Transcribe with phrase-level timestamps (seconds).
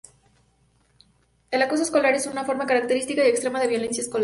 [1.51, 4.19] El "acoso escolar" es una forma característica y extrema de "violencia escolar".